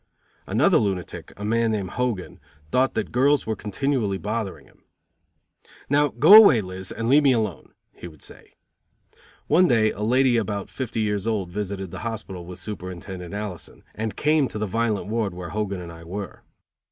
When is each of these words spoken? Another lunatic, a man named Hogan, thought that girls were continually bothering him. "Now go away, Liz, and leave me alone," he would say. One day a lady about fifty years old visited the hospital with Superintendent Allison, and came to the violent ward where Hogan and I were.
Another 0.47 0.77
lunatic, 0.79 1.31
a 1.37 1.45
man 1.45 1.71
named 1.73 1.91
Hogan, 1.91 2.39
thought 2.71 2.95
that 2.95 3.11
girls 3.11 3.45
were 3.45 3.55
continually 3.55 4.17
bothering 4.17 4.65
him. 4.65 4.83
"Now 5.91 6.07
go 6.07 6.33
away, 6.33 6.59
Liz, 6.61 6.91
and 6.91 7.07
leave 7.07 7.21
me 7.21 7.33
alone," 7.33 7.73
he 7.93 8.07
would 8.07 8.23
say. 8.23 8.53
One 9.45 9.67
day 9.67 9.91
a 9.91 10.01
lady 10.01 10.37
about 10.37 10.71
fifty 10.71 11.01
years 11.01 11.27
old 11.27 11.51
visited 11.51 11.91
the 11.91 11.99
hospital 11.99 12.47
with 12.47 12.57
Superintendent 12.57 13.35
Allison, 13.35 13.83
and 13.93 14.15
came 14.17 14.47
to 14.47 14.57
the 14.57 14.65
violent 14.65 15.05
ward 15.05 15.35
where 15.35 15.49
Hogan 15.49 15.79
and 15.79 15.91
I 15.91 16.03
were. 16.03 16.41